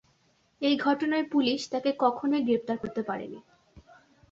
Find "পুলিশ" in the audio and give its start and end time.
1.31-1.59